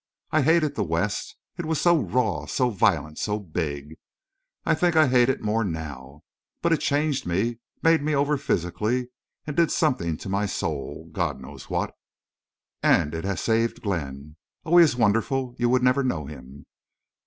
"I—I 0.31 0.41
hated 0.41 0.73
the 0.73 0.83
West. 0.83 1.35
It 1.59 1.65
was 1.67 1.79
so 1.79 1.95
raw—so 1.99 2.71
violent—so 2.71 3.37
big. 3.39 3.93
I 4.65 4.73
think 4.73 4.95
I 4.95 5.07
hate 5.07 5.29
it 5.29 5.43
more—now.... 5.43 6.23
But 6.63 6.71
it 6.73 6.79
changed 6.79 7.27
me—made 7.27 8.01
me 8.01 8.15
over 8.15 8.35
physically—and 8.35 9.55
did 9.55 9.69
something 9.71 10.17
to 10.17 10.27
my 10.27 10.47
soul—God 10.47 11.39
knows 11.39 11.69
what.... 11.69 11.93
And 12.81 13.13
it 13.13 13.25
has 13.25 13.41
saved 13.41 13.83
Glenn. 13.83 14.37
Oh! 14.65 14.77
he 14.77 14.83
is 14.85 14.95
wonderful! 14.95 15.53
You 15.59 15.69
would 15.69 15.83
never 15.83 16.03
know 16.03 16.25
him.... 16.25 16.65